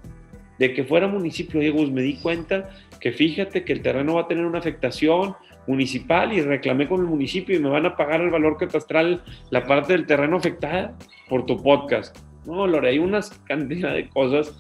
de 0.59 0.75
que 0.75 0.85
fuera 0.85 1.07
municipio. 1.07 1.61
Diego, 1.61 1.87
me 1.87 2.03
di 2.03 2.17
cuenta 2.17 2.71
que 3.01 3.13
fíjate 3.13 3.65
que 3.65 3.73
el 3.73 3.83
terreno 3.83 4.15
va 4.15 4.23
a 4.23 4.29
tener 4.29 4.45
una 4.45 4.59
afectación 4.59 5.37
municipal 5.67 6.33
y 6.33 6.43
reclamé 6.43 6.89
con 6.89 7.01
el 7.01 7.07
municipio 7.07 7.57
y 7.57 7.61
me 7.61 7.71
van 7.71 7.87
a 7.87 7.97
pagar 7.97 8.21
el 8.21 8.31
valor 8.31 8.59
catastral 8.59 9.23
la 9.51 9.65
parte 9.65 9.93
del 9.93 10.07
terreno 10.07 10.37
afectada 10.37 10.97
por 11.29 11.47
tu 11.47 11.63
podcast. 11.63 12.17
No, 12.45 12.67
Lore, 12.67 12.91
hay 12.91 12.99
una 12.99 13.21
cantidad 13.47 13.95
de 13.95 14.09
cosas 14.09 14.55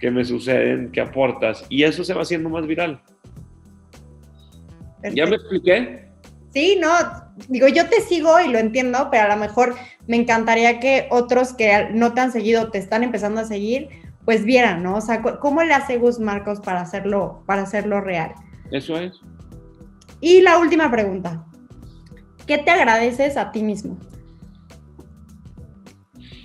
que 0.00 0.10
me 0.10 0.24
suceden, 0.24 0.90
que 0.90 1.00
aportas, 1.00 1.66
y 1.68 1.82
eso 1.82 2.02
se 2.02 2.14
va 2.14 2.22
haciendo 2.22 2.48
más 2.48 2.66
viral. 2.66 3.02
¿Ya 5.14 5.26
me 5.26 5.36
expliqué? 5.36 6.10
Sí, 6.52 6.78
no, 6.80 6.90
digo, 7.48 7.68
yo 7.68 7.88
te 7.88 8.00
sigo 8.00 8.40
y 8.40 8.48
lo 8.48 8.58
entiendo, 8.58 9.08
pero 9.10 9.24
a 9.24 9.36
lo 9.36 9.36
mejor 9.36 9.76
me 10.06 10.16
encantaría 10.16 10.80
que 10.80 11.06
otros 11.10 11.52
que 11.52 11.88
no 11.92 12.12
te 12.12 12.20
han 12.20 12.32
seguido, 12.32 12.70
te 12.70 12.78
están 12.78 13.04
empezando 13.04 13.40
a 13.40 13.44
seguir, 13.44 13.88
pues 14.24 14.44
vieran, 14.44 14.82
¿no? 14.82 14.96
O 14.96 15.00
sea, 15.00 15.22
¿cómo 15.22 15.62
le 15.62 15.72
hace 15.72 15.98
Gus 15.98 16.18
Marcos 16.18 16.60
para 16.60 16.80
hacerlo, 16.80 17.44
para 17.46 17.62
hacerlo 17.62 18.00
real? 18.00 18.32
Eso 18.72 18.96
es. 18.98 19.12
Y 20.20 20.42
la 20.42 20.58
última 20.58 20.90
pregunta. 20.90 21.46
¿Qué 22.46 22.58
te 22.58 22.70
agradeces 22.70 23.36
a 23.36 23.52
ti 23.52 23.62
mismo? 23.62 23.96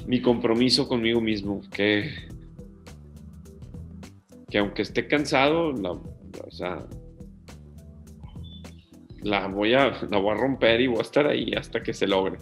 Mi 0.06 0.22
compromiso 0.22 0.88
conmigo 0.88 1.20
mismo, 1.20 1.62
que, 1.72 2.12
que 4.50 4.60
aunque 4.60 4.84
esté 4.84 5.08
cansado, 5.08 5.70
o 5.70 6.52
sea, 6.52 6.86
la 9.26 9.48
voy, 9.48 9.74
a, 9.74 9.92
la 10.08 10.20
voy 10.20 10.36
a 10.36 10.38
romper 10.40 10.80
y 10.82 10.88
voy 10.88 11.00
a 11.00 11.02
estar 11.02 11.26
ahí 11.26 11.52
hasta 11.58 11.82
que 11.82 11.96
se 11.96 12.06
logre. 12.06 12.38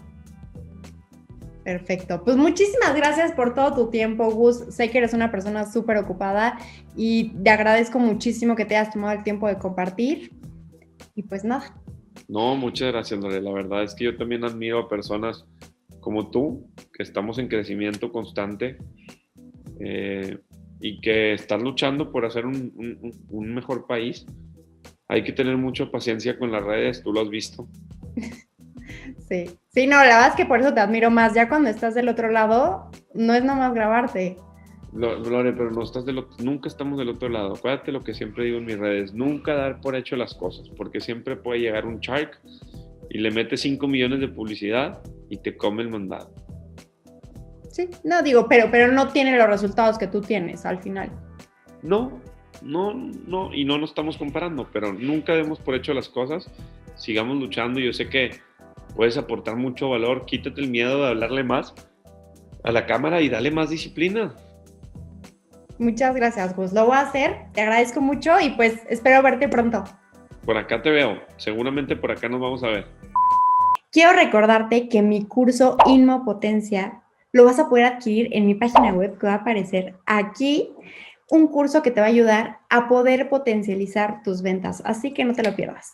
Perfecto. 1.63 2.21
Pues 2.25 2.35
muchísimas 2.35 2.93
gracias 2.93 3.31
por 3.31 3.53
todo 3.53 3.73
tu 3.73 3.89
tiempo, 3.89 4.29
Gus. 4.29 4.57
Sé 4.69 4.91
que 4.91 4.97
eres 4.97 5.13
una 5.13 5.31
persona 5.31 5.65
súper 5.65 5.95
ocupada 5.95 6.59
y 6.97 7.29
te 7.41 7.51
agradezco 7.51 7.99
muchísimo 7.99 8.57
que 8.57 8.65
te 8.65 8.75
hayas 8.75 8.91
tomado 8.91 9.17
el 9.17 9.23
tiempo 9.23 9.47
de 9.47 9.57
compartir. 9.57 10.33
Y 11.15 11.23
pues 11.23 11.45
nada. 11.45 11.73
No, 12.27 12.57
muchas 12.57 12.91
gracias, 12.91 13.17
Lore. 13.17 13.41
La 13.41 13.53
verdad 13.53 13.83
es 13.83 13.95
que 13.95 14.03
yo 14.03 14.17
también 14.17 14.43
admiro 14.43 14.79
a 14.79 14.89
personas 14.89 15.45
como 16.01 16.31
tú, 16.31 16.67
que 16.91 17.03
estamos 17.03 17.39
en 17.39 17.47
crecimiento 17.47 18.11
constante 18.11 18.75
eh, 19.79 20.37
y 20.81 20.99
que 20.99 21.31
están 21.31 21.63
luchando 21.63 22.11
por 22.11 22.25
hacer 22.25 22.45
un, 22.45 23.13
un 23.29 23.55
mejor 23.55 23.87
país 23.87 24.25
hay 25.13 25.23
que 25.23 25.31
tener 25.31 25.55
mucha 25.57 25.91
paciencia 25.91 26.39
con 26.39 26.51
las 26.51 26.63
redes, 26.63 27.03
tú 27.03 27.13
lo 27.13 27.21
has 27.21 27.29
visto. 27.29 27.67
Sí, 29.29 29.49
sí, 29.69 29.87
no, 29.87 29.95
la 29.97 30.03
verdad 30.03 30.27
es 30.27 30.35
que 30.35 30.45
por 30.45 30.59
eso 30.59 30.73
te 30.73 30.81
admiro 30.81 31.09
más. 31.09 31.33
Ya 31.33 31.47
cuando 31.47 31.69
estás 31.69 31.95
del 31.95 32.09
otro 32.09 32.29
lado, 32.29 32.91
no 33.13 33.33
es 33.33 33.43
nomás 33.43 33.73
grabarte. 33.73 34.37
Lore, 34.91 35.53
pero 35.53 35.71
no 35.71 35.81
estás 35.81 36.05
del 36.05 36.23
nunca 36.39 36.67
estamos 36.67 36.99
del 36.99 37.09
otro 37.09 37.29
lado. 37.29 37.53
Acuérdate 37.55 37.91
lo 37.91 38.03
que 38.03 38.13
siempre 38.13 38.43
digo 38.43 38.57
en 38.57 38.65
mis 38.65 38.77
redes, 38.77 39.13
nunca 39.13 39.55
dar 39.55 39.79
por 39.81 39.95
hecho 39.95 40.17
las 40.17 40.35
cosas, 40.35 40.69
porque 40.75 40.99
siempre 40.99 41.37
puede 41.37 41.61
llegar 41.61 41.85
un 41.85 41.99
shark 41.99 42.39
y 43.09 43.19
le 43.19 43.31
mete 43.31 43.55
5 43.55 43.87
millones 43.87 44.19
de 44.19 44.27
publicidad 44.27 45.01
y 45.29 45.37
te 45.37 45.55
come 45.55 45.83
el 45.83 45.89
mandado. 45.89 46.29
Sí, 47.71 47.89
no 48.03 48.21
digo, 48.21 48.47
pero, 48.47 48.69
pero 48.69 48.91
no 48.91 49.07
tiene 49.07 49.37
los 49.37 49.47
resultados 49.47 49.97
que 49.97 50.07
tú 50.07 50.21
tienes 50.21 50.65
al 50.65 50.79
final. 50.83 51.09
No, 51.81 52.21
no, 52.63 52.93
no, 52.93 53.53
y 53.53 53.65
no 53.65 53.77
nos 53.77 53.91
estamos 53.91 54.17
comparando, 54.17 54.67
pero 54.71 54.93
nunca 54.93 55.33
demos 55.33 55.59
por 55.59 55.75
hecho 55.75 55.93
las 55.93 56.09
cosas, 56.09 56.49
sigamos 56.95 57.37
luchando. 57.37 57.79
Yo 57.79 57.93
sé 57.93 58.09
que 58.09 58.31
puedes 58.95 59.17
aportar 59.17 59.55
mucho 59.55 59.89
valor, 59.89 60.25
quítate 60.25 60.61
el 60.61 60.69
miedo 60.69 61.03
de 61.03 61.09
hablarle 61.09 61.43
más 61.43 61.73
a 62.63 62.71
la 62.71 62.85
cámara 62.85 63.21
y 63.21 63.29
dale 63.29 63.51
más 63.51 63.69
disciplina. 63.69 64.33
Muchas 65.77 66.15
gracias, 66.15 66.55
Gus. 66.55 66.71
Lo 66.71 66.85
voy 66.85 66.95
a 66.95 67.01
hacer. 67.01 67.47
Te 67.53 67.61
agradezco 67.61 67.99
mucho 67.99 68.39
y 68.39 68.51
pues 68.51 68.81
espero 68.89 69.21
verte 69.21 69.49
pronto. 69.49 69.83
Por 70.45 70.57
acá 70.57 70.81
te 70.81 70.89
veo. 70.89 71.19
Seguramente 71.37 71.95
por 71.95 72.11
acá 72.11 72.29
nos 72.29 72.39
vamos 72.39 72.63
a 72.63 72.67
ver. 72.67 72.87
Quiero 73.91 74.13
recordarte 74.13 74.87
que 74.87 75.01
mi 75.01 75.25
curso 75.25 75.77
Inmopotencia 75.85 77.01
lo 77.31 77.45
vas 77.45 77.59
a 77.59 77.67
poder 77.67 77.85
adquirir 77.85 78.29
en 78.31 78.45
mi 78.45 78.55
página 78.55 78.93
web 78.93 79.17
que 79.17 79.27
va 79.27 79.33
a 79.33 79.37
aparecer 79.37 79.95
aquí. 80.05 80.69
Un 81.33 81.47
curso 81.47 81.81
que 81.81 81.89
te 81.89 81.99
va 81.99 82.05
a 82.05 82.09
ayudar 82.09 82.59
a 82.69 82.87
poder 82.87 83.27
potencializar 83.27 84.21
tus 84.21 84.43
ventas. 84.43 84.83
Así 84.85 85.15
que 85.15 85.25
no 85.25 85.33
te 85.33 85.41
lo 85.41 85.55
pierdas. 85.55 85.93